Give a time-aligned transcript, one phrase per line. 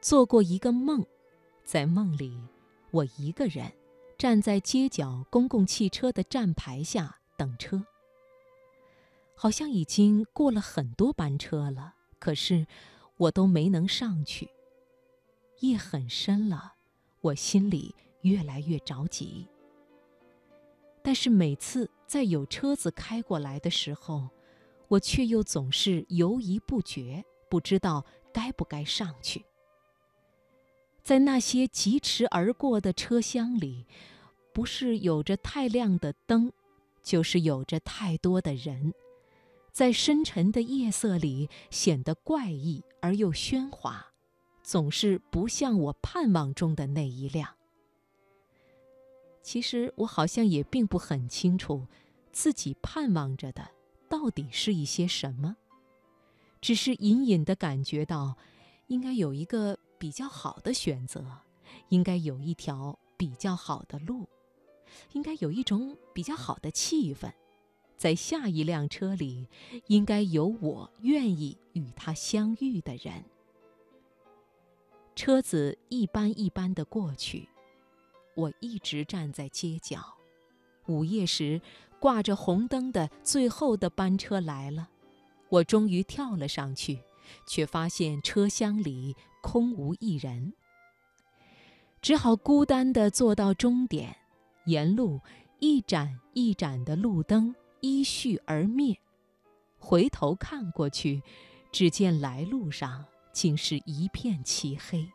[0.00, 1.04] 做过一个梦，
[1.64, 2.40] 在梦里，
[2.92, 3.72] 我一个人
[4.16, 7.84] 站在街角公共汽车的站牌下等车。
[9.34, 12.66] 好像已经过了很多班车了，可是
[13.16, 14.48] 我都没能上去。
[15.60, 16.74] 夜很深了，
[17.20, 19.48] 我心里越来越着急。
[21.02, 24.28] 但是每次在有车子开过来的时候，
[24.86, 29.44] 我却又总是犹疑不决，不知道该不该上去。
[31.08, 33.86] 在那些疾驰而过的车厢里，
[34.52, 36.52] 不是有着太亮的灯，
[37.02, 38.92] 就是有着太多的人。
[39.72, 44.08] 在深沉的夜色里显得怪异而又喧哗，
[44.62, 47.54] 总是不像我盼望中的那一辆。
[49.42, 51.86] 其实我好像也并不很清楚，
[52.32, 53.66] 自己盼望着的
[54.10, 55.56] 到底是一些什么，
[56.60, 58.36] 只是隐隐的感觉到，
[58.88, 61.24] 应该有一个比较好的选择，
[61.88, 64.28] 应该有一条比较好的路，
[65.12, 67.32] 应该有一种比较好的气氛。
[67.96, 69.48] 在下一辆车里，
[69.88, 73.24] 应该有我愿意与他相遇的人。
[75.16, 77.48] 车子一班一班的过去，
[78.36, 80.14] 我一直站在街角。
[80.86, 81.60] 午夜时，
[81.98, 84.88] 挂着红灯的最后的班车来了，
[85.48, 87.02] 我终于跳了上去，
[87.48, 90.52] 却发现车厢里空无一人，
[92.00, 94.16] 只好孤单地坐到终点。
[94.66, 95.20] 沿路
[95.60, 97.54] 一盏一盏的路灯。
[97.80, 98.98] 依序而灭，
[99.78, 101.22] 回头看过去，
[101.70, 105.08] 只见来路上竟是一片漆黑。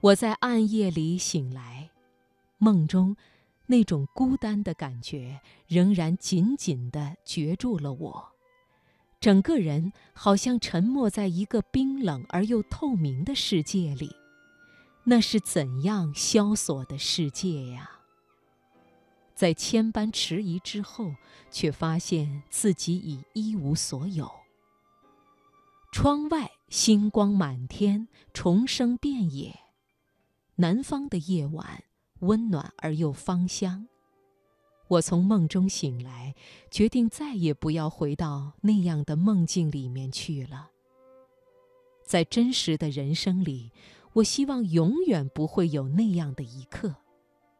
[0.00, 1.90] 我在暗夜里醒来，
[2.56, 3.14] 梦中
[3.66, 8.32] 那种孤单的感觉仍然紧紧地攫住了我，
[9.20, 14.14] 整个人好像沉没在一个冰冷而又透明的世界里。
[15.04, 17.90] 那是怎样萧索的世界呀！
[19.34, 21.14] 在千般迟疑之后，
[21.50, 24.30] 却发现自己已一无所有。
[25.90, 29.58] 窗外星光满天，虫声遍野。
[30.56, 31.84] 南方的夜晚
[32.20, 33.88] 温暖而又芳香。
[34.88, 36.34] 我从梦中醒来，
[36.70, 40.70] 决定再也不要回到那样的梦境里面去了。
[42.02, 43.70] 在真实的人生里，
[44.14, 46.94] 我希望永远不会有那样的一刻。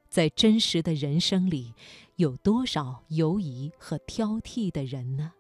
[0.09, 1.75] 在真实的人生里，
[2.17, 5.35] 有多少犹疑和挑剔的人呢？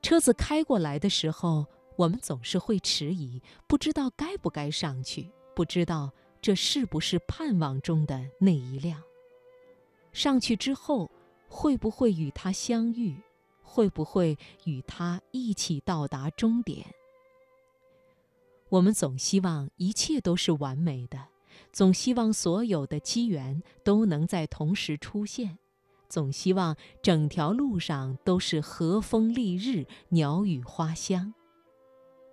[0.00, 6.10] 车子开过来的时候，我们总是会迟疑，不知道该不该上去，不知道
[6.40, 9.02] 这是不是盼望中的那一辆。
[10.14, 11.10] 上去之后，
[11.48, 13.20] 会不会与他相遇？
[13.62, 16.86] 会不会与他一起到达终点？
[18.68, 21.18] 我们总希望一切都是完美的。
[21.72, 25.58] 总希望所有的机缘都能在同时出现，
[26.08, 31.34] 总希望整条路上都是和风丽日、鸟语花香，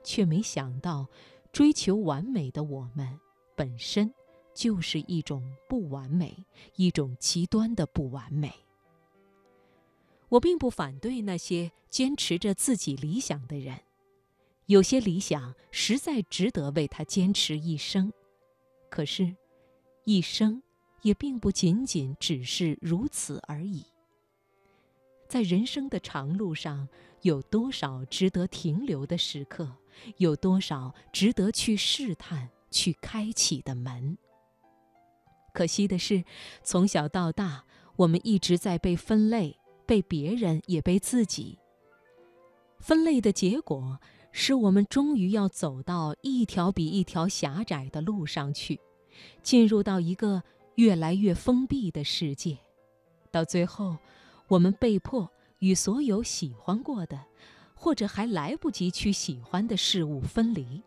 [0.04, 1.08] 却没想到，
[1.52, 3.20] 追求完美的我们，
[3.56, 4.14] 本身
[4.54, 6.46] 就是一种不完美，
[6.76, 8.52] 一种极端的不完美。
[10.30, 13.82] 我并不反对那些坚持着自己理想的人，
[14.66, 18.12] 有些理想实在值得为他坚持一生。
[18.90, 19.36] 可是，
[20.06, 20.62] 一生
[21.02, 23.86] 也并不仅仅只是如此而已。
[25.28, 26.88] 在人生的长路上，
[27.22, 29.78] 有多少值得停留的时刻？
[30.18, 34.18] 有多少值得去试探、去开启的门？
[35.54, 36.24] 可惜的是，
[36.64, 37.64] 从小到大，
[37.96, 41.58] 我们一直在被分类，被别人，也被自己。
[42.80, 44.00] 分类的结果。
[44.34, 48.80] 使我们终于要走到一条比一条狭窄的路上去，
[49.44, 50.42] 进入到一个
[50.76, 52.58] 越来越封闭的世界，
[53.30, 53.98] 到最后，
[54.48, 57.26] 我们被迫与所有喜欢过的，
[57.76, 60.82] 或者还来不及去喜欢的事物分离。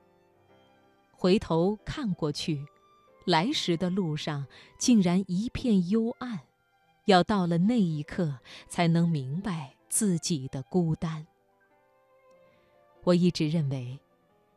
[1.13, 2.65] 回头看过去，
[3.25, 4.47] 来时的路上
[4.79, 6.41] 竟然一片幽暗，
[7.07, 8.39] 要到了那一刻
[8.69, 11.27] 才能明白自己的孤单。
[13.05, 13.99] 我一直认为，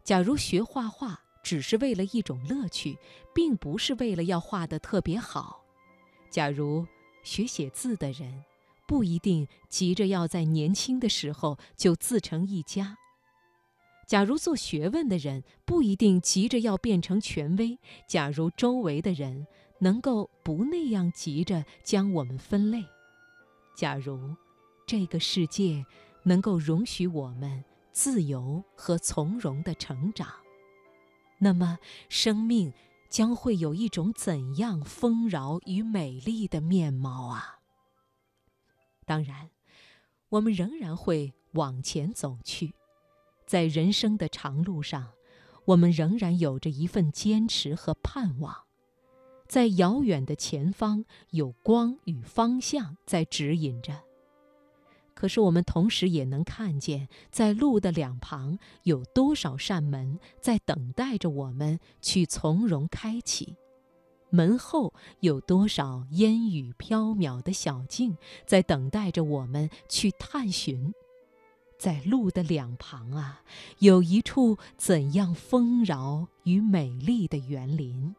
[0.04, 2.98] 假如学画画只是为了一种乐趣，
[3.34, 5.64] 并不是为了要画得特别好；
[6.30, 6.86] 假如
[7.24, 8.44] 学写字的人
[8.86, 12.96] 不一定急着要在年轻的时候就自成一家；
[14.08, 17.78] 假如做学问的人不一定急着要变成权威；
[18.08, 19.46] 假如周围的人
[19.80, 22.82] 能够不那样急着将我们分类；
[23.76, 24.36] 假如
[24.88, 25.86] 这个世界
[26.24, 27.64] 能够容许我们。
[27.92, 30.32] 自由和从容的成长，
[31.40, 32.72] 那么生命
[33.10, 37.58] 将会有一种怎样丰饶与美丽的面貌啊！
[39.04, 39.50] 当然，
[40.30, 42.76] 我们仍然会往前走去，
[43.48, 45.14] 在人生的长路上，
[45.66, 48.56] 我们仍然有着一份坚持和盼望，
[49.48, 54.02] 在遥远的前方有光与方向在指引着。
[55.14, 63.56] 可是，我们同时也能看见，在路的两旁有多少扇门在等待着我们去从容开启；
[64.30, 68.16] 门后有多少烟雨飘渺的小径
[68.46, 70.94] 在等待着我们去探寻。
[71.78, 73.42] 在路的两旁啊，
[73.80, 78.16] 有一处怎样丰饶与美丽的园林。